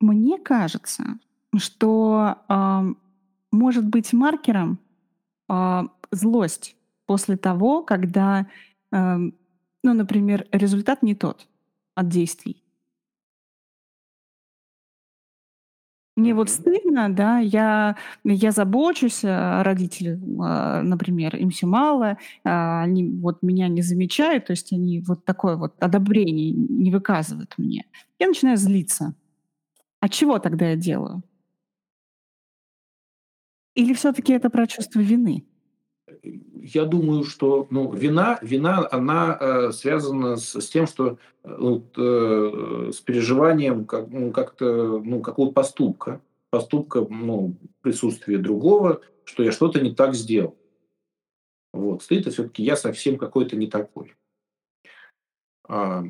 [0.00, 1.18] мне кажется,
[1.56, 2.94] что э,
[3.52, 4.78] может быть маркером
[5.50, 5.82] э,
[6.12, 8.46] злость после того, когда,
[8.92, 11.46] э, ну, например, результат не тот
[11.94, 12.62] от действий.
[16.16, 22.82] Мне вот стыдно, да, я, я забочусь о родителях, а, например, им все мало, а,
[22.82, 27.86] они вот меня не замечают, то есть они вот такое вот одобрение не выказывают мне.
[28.18, 29.14] Я начинаю злиться.
[30.00, 31.22] А чего тогда я делаю?
[33.80, 35.46] Или все-таки это про чувство вины?
[36.22, 42.90] Я думаю, что ну, вина, вина, она э, связана с, с тем, что вот, э,
[42.92, 49.80] с переживанием как, ну, как-то, ну, какого поступка, поступка, ну, присутствия другого, что я что-то
[49.80, 50.58] не так сделал.
[51.72, 54.14] Вот, стыд это все-таки я совсем какой-то не такой.
[55.66, 56.04] А,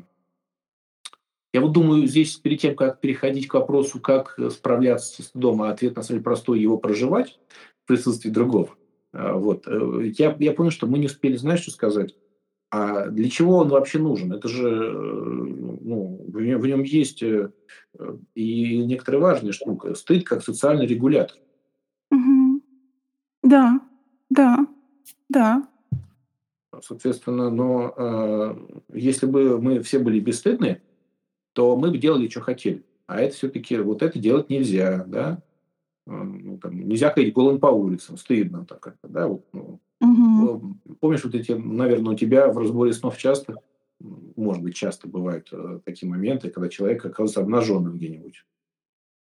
[1.53, 5.69] я вот думаю, здесь перед тем, как переходить к вопросу, как справляться с стыдом, а
[5.69, 7.39] ответ на самом деле простой, его проживать
[7.83, 8.69] в присутствии другого–
[9.13, 9.67] а, вот.
[9.67, 12.15] Э, я, я понял, что мы не успели, знаешь, что сказать?
[12.69, 14.31] А для чего он вообще нужен?
[14.31, 14.91] Это же, э,
[15.81, 17.51] ну, в нем, в нем есть э,
[18.35, 19.95] и некоторая важная штука.
[19.95, 21.37] Стыд как социальный регулятор.
[22.11, 22.61] Угу.
[23.43, 23.81] Да,
[24.29, 24.65] да,
[25.29, 25.67] да.
[26.81, 28.55] Соответственно, но э,
[28.93, 30.81] если бы мы все были бесстыдны,
[31.53, 32.83] то мы бы делали, что хотели.
[33.07, 35.41] А это все-таки вот это делать нельзя, да?
[36.05, 40.77] ну, там, нельзя ходить голым по улицам, стыдно так как да, вот, ну, угу.
[40.99, 43.57] Помнишь, вот эти, наверное, у тебя в разборе снов часто,
[43.99, 48.45] может быть, часто бывают э, такие моменты, когда человек оказывается обнаженным где-нибудь.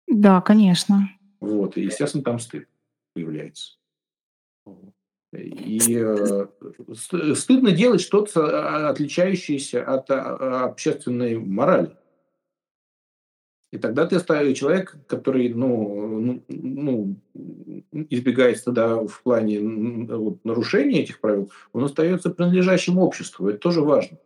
[0.09, 1.09] Да, конечно.
[1.41, 2.69] Вот, и, естественно, там стыд
[3.15, 3.77] появляется.
[5.33, 6.47] И э,
[7.35, 11.97] стыдно делать что-то, а, отличающееся от общественной морали.
[13.75, 17.17] И тогда ты ставишь человек, который ну, ну, ну,
[18.09, 19.59] избегает стыда в плане
[20.17, 23.49] вот, нарушения этих правил, он остается принадлежащим обществу.
[23.49, 24.17] Это тоже важно.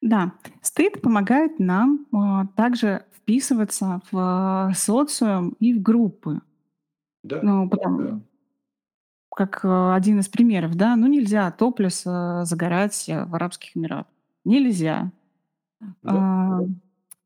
[0.00, 6.40] Да, стыд помогает нам а, также вписываться в а, социум и в группы.
[7.22, 8.20] Да, Ну, потому, да.
[9.34, 14.10] как а, один из примеров, да, ну нельзя топлес а, загорать а, в Арабских Эмиратах.
[14.46, 15.12] Нельзя.
[15.80, 15.90] Да.
[16.04, 16.60] А,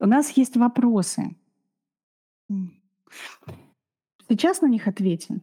[0.01, 1.37] у нас есть вопросы.
[4.29, 5.43] Сейчас на них ответим.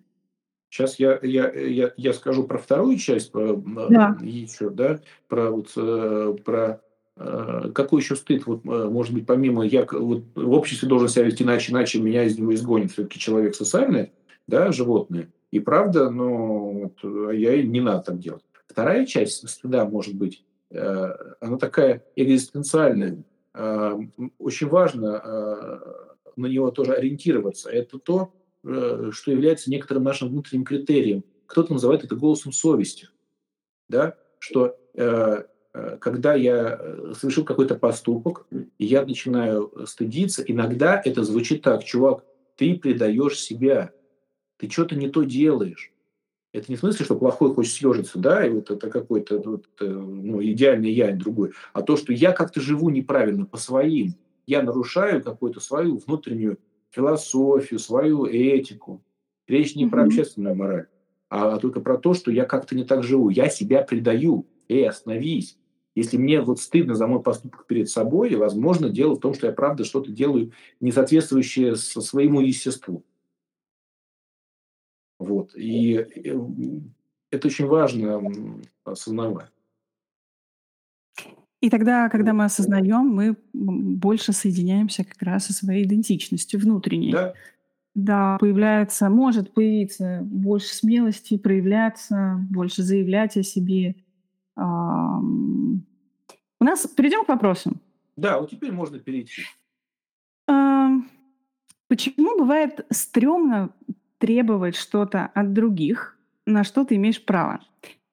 [0.70, 4.18] Сейчас я, я, я, я скажу про вторую часть, про, Да.
[4.22, 6.82] еще, да, про, вот, э, про
[7.16, 11.24] э, какой еще стыд, вот, э, может быть, помимо, я вот, в обществе должен себя
[11.24, 12.92] вести иначе, иначе меня из него изгонит.
[12.92, 14.12] Все-таки человек социальный,
[14.46, 15.30] да, животное.
[15.52, 18.44] И правда, но вот, а я не надо так делать.
[18.68, 23.24] Вторая часть стыда может быть, она такая экзистенциальная,
[24.38, 27.70] очень важно а, на него тоже ориентироваться.
[27.70, 31.24] Это то, э, что является некоторым нашим внутренним критерием.
[31.48, 33.10] Кто-то называет это голосом совести.
[33.90, 35.44] да, что э,
[35.74, 38.46] э, когда я э, совершил какой-то поступок,
[38.78, 42.24] я начинаю стыдиться, иногда это звучит так, чувак,
[42.56, 43.92] ты предаешь себя,
[44.58, 45.92] ты что-то не то делаешь.
[46.54, 49.86] Это не в смысле, что плохой хочет съежиться, да, и вот это какой-то вот, э,
[49.86, 54.16] ну, идеальный я, другой, а то, что я как-то живу неправильно по своим,
[54.48, 56.58] я нарушаю какую-то свою внутреннюю
[56.90, 59.04] философию, свою этику.
[59.48, 60.88] Речь не про общественную мораль,
[61.30, 63.30] а только про то, что я как-то не так живу.
[63.30, 64.46] Я себя предаю.
[64.70, 65.58] Эй, остановись.
[65.96, 69.54] Если мне вот стыдно за мой поступок перед собой, возможно, дело в том, что я
[69.54, 73.04] правда что-то делаю не соответствующее со своему естеству.
[75.20, 75.56] Вот.
[75.56, 75.94] И
[77.32, 78.22] это очень важно
[78.84, 79.52] осознавать.
[81.60, 87.12] И тогда, когда мы осознаем, мы больше соединяемся как раз со своей идентичностью внутренней.
[87.12, 87.34] Да.
[87.96, 93.96] Да, появляется, может появиться больше смелости, проявляться, больше заявлять о себе.
[94.56, 94.62] У
[96.60, 97.82] нас перейдем к вопросам.
[98.16, 99.42] Да, вот теперь можно перейти.
[101.88, 103.72] Почему бывает стрёмно
[104.20, 107.60] требовать что-то от других, на что ты имеешь право?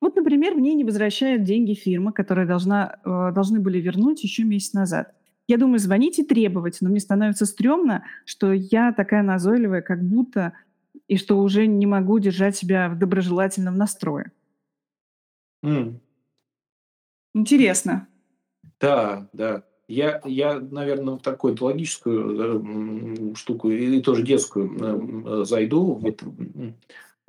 [0.00, 4.72] Вот, например, мне не возвращают деньги фирма, которые должна, э, должны были вернуть еще месяц
[4.74, 5.14] назад.
[5.48, 10.54] Я думаю, звонить и требовать, но мне становится стрёмно, что я такая назойливая, как будто,
[11.08, 14.32] и что уже не могу держать себя в доброжелательном настрое.
[15.62, 16.00] М.
[17.34, 18.06] Интересно.
[18.80, 19.62] Да, да.
[19.86, 26.02] Я, я, наверное, в такую логическую э, штуку или тоже детскую э, зайду.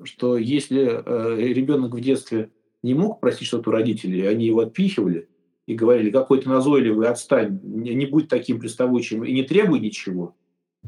[0.04, 2.50] Что если э, ребенок в детстве
[2.82, 5.28] не мог просить что-то у родителей, они его отпихивали
[5.66, 10.36] и говорили, какой то назойливый, отстань, не будь таким приставучим и не требуй ничего.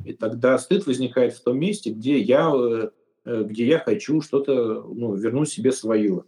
[0.05, 2.91] И тогда стыд возникает в том месте, где я,
[3.25, 6.23] где я хочу что-то ну, вернуть себе свое.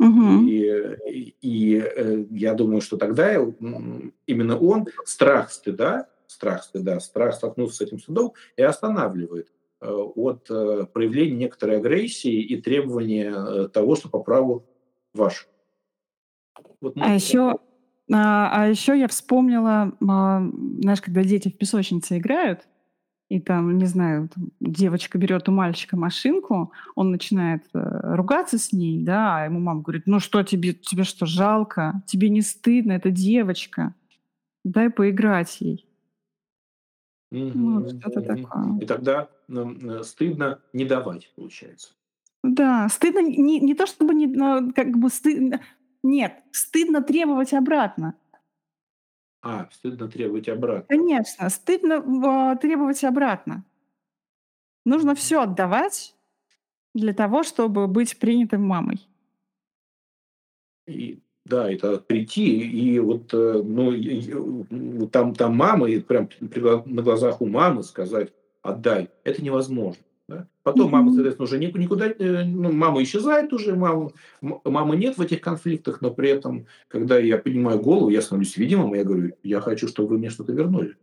[0.00, 0.46] Угу.
[0.46, 3.34] И, и, и э, я думаю, что тогда
[4.26, 9.48] именно он страх стыда, страх стыда, страх столкнуться с этим стыдом и останавливает
[9.80, 10.46] от
[10.92, 14.64] проявления некоторой агрессии и требования того, что по праву
[15.12, 15.46] ваш.
[16.80, 17.58] Вот А еще,
[18.12, 20.42] а, а еще я вспомнила, а,
[20.80, 22.66] знаешь, когда дети в песочнице играют,
[23.34, 24.28] и там, не знаю,
[24.60, 29.82] девочка берет у мальчика машинку, он начинает э, ругаться с ней, да, а ему мама
[29.82, 32.00] говорит, ну что тебе, тебе что, жалко?
[32.06, 33.92] Тебе не стыдно, это девочка.
[34.62, 35.84] Дай поиграть ей.
[37.32, 38.78] Ну, вот что-то такое.
[38.80, 41.90] И тогда э, стыдно не давать, получается.
[42.44, 45.60] Да, стыдно не, не то, чтобы не, как бы стыдно.
[46.04, 48.14] Нет, стыдно требовать обратно.
[49.44, 50.86] А, стыдно требовать обратно.
[50.88, 53.62] Конечно, стыдно а, требовать обратно.
[54.86, 56.14] Нужно все отдавать
[56.94, 59.06] для того, чтобы быть принятым мамой.
[60.86, 67.42] И, да, это прийти и вот, э, ну, там, там мама, и прям на глазах
[67.42, 70.02] у мамы сказать, отдай, это невозможно.
[70.28, 70.48] Да?
[70.62, 74.10] Потом мама, соответственно, уже никуда, э, ну, мама исчезает уже, мама,
[74.40, 78.94] мамы нет в этих конфликтах, но при этом, когда я поднимаю голову, я становлюсь видимым,
[78.94, 80.96] и я говорю, я хочу, чтобы вы мне что-то вернули.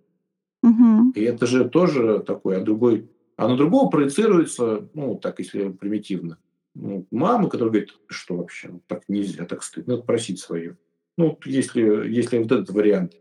[0.63, 1.11] Угу.
[1.15, 6.39] И это же тоже такое, а другой, а на другого проецируется, ну, так, если примитивно,
[6.73, 10.77] ну, мама, которая говорит, что вообще, так нельзя, так стыдно, надо просить свое.
[11.17, 13.13] Ну, если, если вот этот вариант,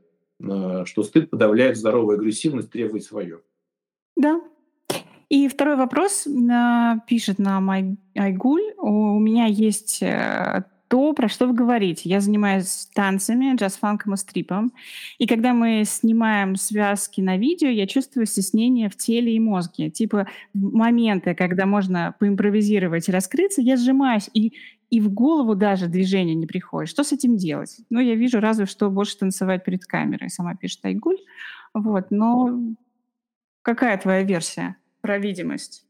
[0.42, 3.40] э, что стыд подавляет здоровую агрессивность, требует свое.
[4.16, 4.40] Да,
[5.30, 8.74] и второй вопрос а, пишет нам Ай- Айгуль.
[8.78, 12.08] У меня есть э, то, про что вы говорите.
[12.08, 14.72] Я занимаюсь танцами, джаз-фанком и стрипом.
[15.18, 19.88] И когда мы снимаем связки на видео, я чувствую стеснение в теле и мозге.
[19.88, 24.54] Типа моменты, когда можно поимпровизировать и раскрыться, я сжимаюсь, и,
[24.90, 26.90] и в голову даже движение не приходит.
[26.90, 27.76] Что с этим делать?
[27.88, 31.18] Ну, я вижу разве что больше танцевать перед камерой, сама пишет Айгуль.
[31.72, 32.58] Вот, но
[33.62, 34.74] какая твоя версия?
[35.00, 35.86] Про видимость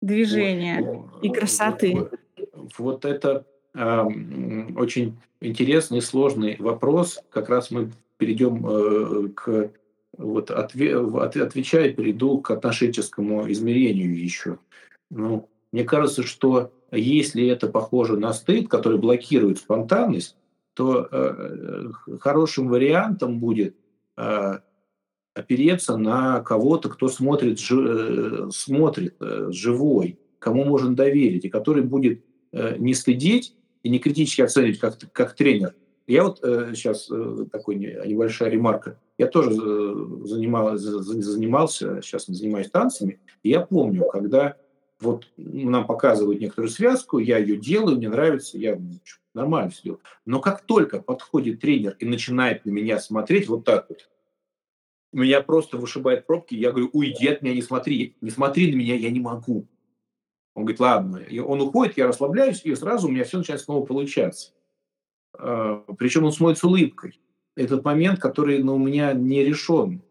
[0.00, 1.94] движения вот, и красоты.
[1.94, 4.02] Вот, вот это э,
[4.76, 7.22] очень интересный, сложный вопрос.
[7.30, 9.70] Как раз мы перейдем э, к
[10.16, 14.58] вот отве, от, отвечая, перейду к отношенческому измерению еще.
[15.10, 20.36] Ну, мне кажется, что если это похоже на стыд, который блокирует спонтанность,
[20.74, 23.76] то э, хорошим вариантом будет
[24.16, 24.58] э,
[25.34, 32.24] опереться на кого-то, кто смотрит, э, смотрит э, живой, кому можно доверить, и который будет
[32.52, 35.74] э, не стыдить и не критически оценивать как, как тренер.
[36.06, 37.08] Я вот сейчас
[37.50, 38.98] такой небольшая ремарка.
[39.16, 44.56] Я тоже занимал, занимался, сейчас занимаюсь танцами, и я помню, когда
[45.00, 48.78] вот нам показывают некоторую связку, я ее делаю, мне нравится, я
[49.32, 50.00] нормально все делаю.
[50.26, 54.06] Но как только подходит тренер и начинает на меня смотреть вот так вот,
[55.18, 58.96] меня просто вышибает пробки, я говорю, уйди от меня, не смотри, не смотри на меня,
[58.96, 59.66] я не могу.
[60.54, 61.16] Он говорит, ладно.
[61.18, 64.52] И он уходит, я расслабляюсь, и сразу у меня все начинает снова получаться.
[65.36, 67.20] А, Причем он смотрит с улыбкой.
[67.56, 70.02] Этот момент, который ну, у меня не решен.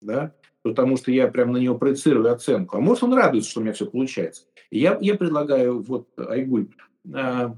[0.00, 0.34] Да?
[0.62, 2.76] Потому что я прям на него проецирую оценку.
[2.76, 4.44] А может, он радуется, что у меня все получается.
[4.70, 6.68] Я, я предлагаю, вот, Айгуль,
[7.12, 7.56] а,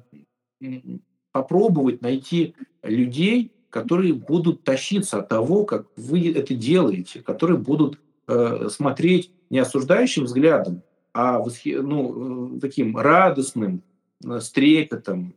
[1.32, 8.70] попробовать найти людей, которые будут тащиться от того, как вы это делаете, которые будут э,
[8.70, 11.74] смотреть не осуждающим взглядом, а восхи...
[11.74, 13.82] ну, э, таким радостным,
[14.24, 15.34] э, с трепетом,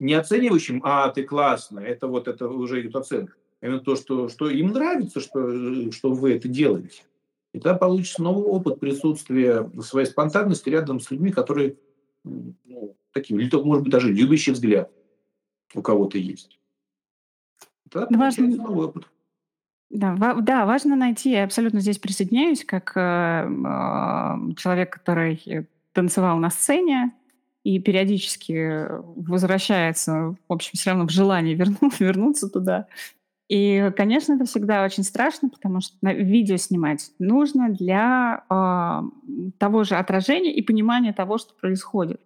[0.00, 3.34] не оценивающим, а, ты классно, это вот это уже идет оценка.
[3.60, 7.02] А именно то, что, что им нравится, что, что вы это делаете.
[7.52, 11.76] И тогда получится новый опыт присутствия своей спонтанности рядом с людьми, которые
[12.24, 14.90] ну, таким, или, может быть, даже любящий взгляд
[15.74, 16.58] у кого-то есть.
[17.86, 19.08] Да, важно, новый опыт.
[19.90, 26.38] Да, ва- да, важно найти, я абсолютно здесь присоединяюсь, как э, э, человек, который танцевал
[26.38, 27.12] на сцене
[27.62, 32.86] и периодически возвращается, в общем, все равно в желании верну, вернуться туда.
[33.48, 39.96] И, конечно, это всегда очень страшно, потому что видео снимать нужно для э, того же
[39.96, 42.20] отражения и понимания того, что происходит.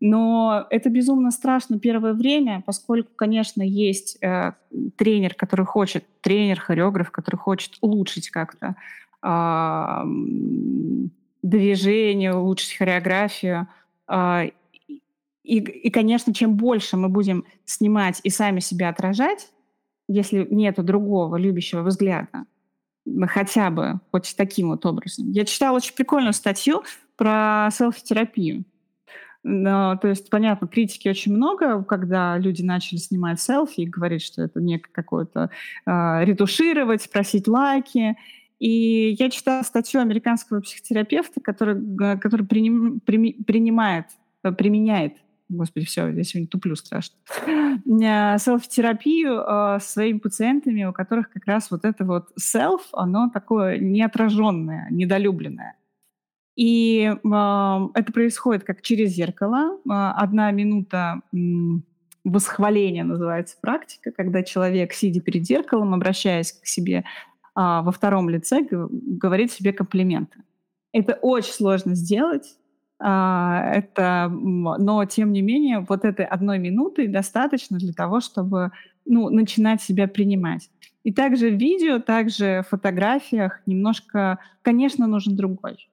[0.00, 4.52] Но это безумно страшно первое время, поскольку, конечно, есть э,
[4.96, 8.76] тренер, который хочет, тренер, хореограф, который хочет улучшить как-то
[9.22, 10.04] э,
[11.42, 13.68] движение, улучшить хореографию.
[14.08, 14.50] Э,
[15.42, 19.50] и, и, конечно, чем больше мы будем снимать и сами себя отражать,
[20.08, 22.44] если нету другого любящего взгляда,
[23.26, 25.30] хотя бы хоть таким вот образом.
[25.30, 26.82] Я читала очень прикольную статью
[27.16, 28.64] про селфи-терапию.
[29.44, 34.42] Но, то есть, понятно, критики очень много, когда люди начали снимать селфи и говорить, что
[34.42, 35.50] это не какое-то
[35.86, 38.16] э, ретушировать, просить лайки.
[38.58, 41.76] И я читала статью американского психотерапевта, который,
[42.18, 44.06] который приним, при, принимает,
[44.56, 45.14] применяет
[45.50, 47.16] Господи, все, я сегодня туплю страшно.
[47.84, 54.88] Селф-терапию э, своими пациентами, у которых как раз вот это вот селф, оно такое неотраженное,
[54.90, 55.76] недолюбленное.
[56.56, 59.76] И э, это происходит как через зеркало.
[59.84, 61.36] Э, одна минута э,
[62.22, 67.02] восхваления называется практика, когда человек, сидя перед зеркалом, обращаясь к себе э,
[67.54, 70.38] во втором лице, говорит себе комплименты.
[70.92, 72.56] Это очень сложно сделать.
[73.04, 78.70] Э, это, но тем не менее, вот этой одной минуты достаточно для того, чтобы
[79.04, 80.70] ну, начинать себя принимать.
[81.02, 85.88] И также в видео, также в фотографиях немножко, конечно, нужен другой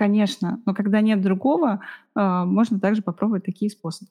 [0.00, 1.80] конечно, но когда нет другого,
[2.14, 4.10] а, можно также попробовать такие способы.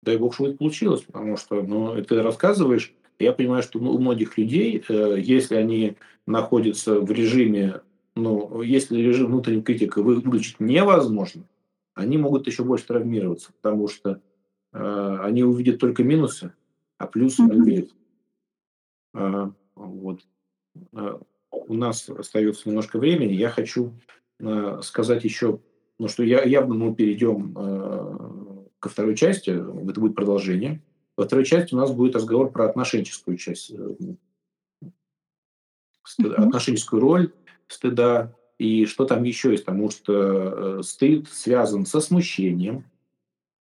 [0.00, 4.38] Дай бог, что это получилось, потому что ну, ты рассказываешь, я понимаю, что у многих
[4.38, 5.96] людей, э, если они
[6.26, 7.82] находятся в режиме,
[8.14, 11.42] ну, если режим внутренней критики выключить невозможно,
[11.94, 14.22] они могут еще больше травмироваться, потому что
[14.72, 16.54] э, они увидят только минусы,
[16.96, 17.54] а плюсы mm-hmm.
[17.54, 17.90] увидят.
[19.12, 20.20] Э, вот.
[20.94, 21.18] Э,
[21.50, 23.34] у нас остается немножко времени.
[23.34, 23.92] Я хочу
[24.82, 25.60] сказать еще,
[25.98, 30.82] ну, что я, явно мы перейдем э, ко второй части, это будет продолжение.
[31.16, 34.16] Во второй части у нас будет разговор про отношенческую часть, э,
[36.36, 37.32] отношенческую роль
[37.68, 42.84] стыда и что там еще есть, потому что стыд связан со смущением.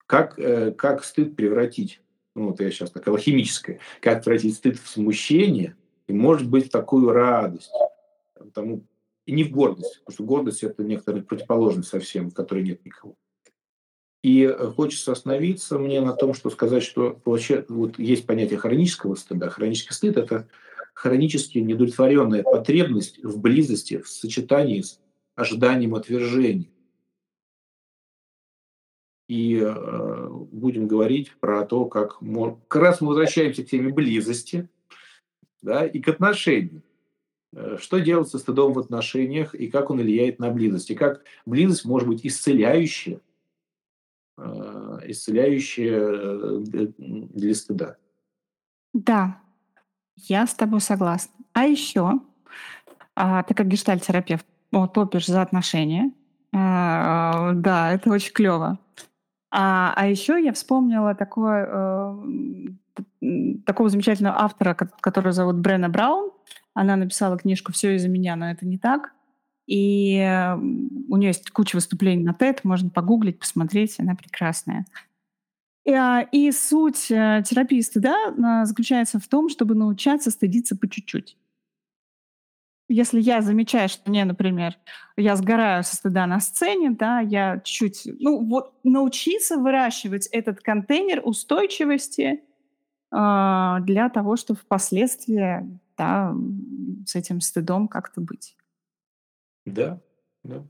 [0.07, 0.37] Как,
[0.77, 2.01] как стыд превратить,
[2.37, 5.75] ну вот я сейчас так алхимическое, как превратить стыд в смущение
[6.07, 7.73] и может быть в такую радость.
[8.55, 8.85] Тому
[9.27, 13.17] и не в гордость, потому что гордость– это некоторая противоположность совсем, которой нет никого.
[14.23, 19.17] И э, хочется остановиться мне на том, что сказать, что вообще вот есть понятие хронического
[19.17, 19.51] стыда.
[19.51, 20.49] Хронический стыд– это
[20.95, 25.01] хронически недовлетворенная потребность в близости, в сочетании с
[25.35, 26.71] ожиданием отвержения.
[29.29, 34.69] И э, будем говорить про то, как, мы, как раз мы возвращаемся к теме близости
[35.63, 36.83] да, и к отношениям.
[37.55, 40.91] Э, что делать со стыдом в отношениях и как он влияет на близость?
[40.91, 43.21] И как близость может быть исцеляющая,
[44.39, 46.59] э, исцеляющая э,
[46.99, 47.97] для стыда?
[48.93, 49.41] Да,
[50.17, 51.33] я с тобой согласна.
[51.53, 52.21] А еще,
[53.15, 54.47] а, ты как гештальтерапевт
[54.93, 56.13] топишь за отношения.
[56.55, 58.79] А, да, это очень клево.
[59.51, 62.17] А, а еще я вспомнила такое,
[63.65, 66.31] такого замечательного автора, который зовут Брена Браун.
[66.77, 69.15] Она написала книжку «Все из-за меня», но это не так.
[69.67, 70.19] И
[71.09, 74.85] у нее есть куча выступлений на TED, можно погуглить, посмотреть, она прекрасная.
[75.87, 81.39] И, а, и суть э, терапии стыда заключается в том, чтобы научаться стыдиться по чуть-чуть.
[82.89, 84.75] Если я замечаю, что мне, например,
[85.17, 91.23] я сгораю со стыда на сцене, да, я чуть, ну вот научиться выращивать этот контейнер
[91.25, 92.43] устойчивости
[93.13, 96.35] э, для того, чтобы впоследствии, да,
[97.07, 98.57] с этим стыдом как-то быть.
[99.65, 100.01] Да,
[100.45, 100.65] да.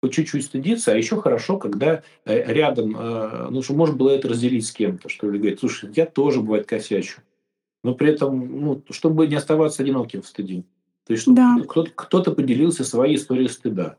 [0.00, 4.28] По чуть-чуть стыдиться, а еще хорошо, когда э, рядом, э, ну, что можно было это
[4.28, 7.20] разделить с кем-то, что ли, говорить, слушай, я тоже, бывает, косячу.
[7.84, 10.64] Но при этом, ну, чтобы не оставаться одиноким в стыде.
[11.06, 11.56] То есть, Да.
[11.68, 13.96] кто-то, кто-то поделился своей историей стыда.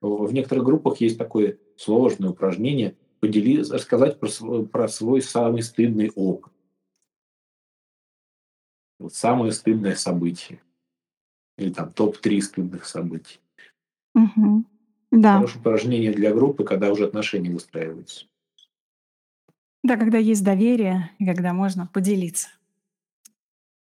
[0.00, 6.10] В некоторых группах есть такое сложное упражнение подели, рассказать про свой, про свой самый стыдный
[6.14, 6.52] опыт.
[8.98, 10.60] Вот самое стыдное событие.
[11.58, 13.40] Или там топ-3 стыдных событий.
[14.14, 14.66] Мгм.
[15.10, 15.34] Да.
[15.36, 18.26] Хорошее упражнение для группы, когда уже отношения выстраиваются.
[19.82, 22.48] Да, когда есть доверие и когда можно поделиться.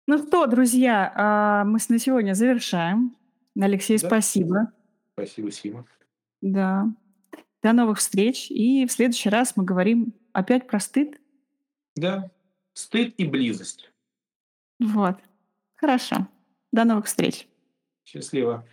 [0.07, 3.17] Ну что, друзья, а, мы на сегодня завершаем.
[3.59, 4.73] Алексей, Да, спасибо.
[5.15, 5.87] спасибо, Сима.
[6.43, 6.87] Да.
[7.63, 8.51] До новых встреч.
[8.51, 11.19] И в следующий раз мы говорим опять про стыд.
[11.97, 12.31] Да,
[12.75, 13.91] стыд и близость.
[14.79, 15.17] Вот.
[15.77, 16.29] Хорошо.
[16.73, 17.49] До новых встреч.
[18.05, 18.67] Счастливо.